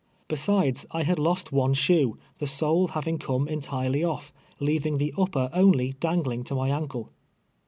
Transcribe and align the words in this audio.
Besides, 0.27 0.87
I 0.89 1.03
had 1.03 1.19
lost 1.19 1.51
one 1.51 1.75
shoe, 1.75 2.17
the 2.39 2.47
sole 2.47 2.87
having 2.87 3.19
come 3.19 3.47
entirely 3.47 3.99
ofl', 4.01 4.31
leaving 4.59 4.97
the 4.97 5.13
upper 5.15 5.47
only 5.53 5.93
dangling 5.99 6.43
to 6.45 6.55
my 6.55 6.69
ankle. 6.69 7.11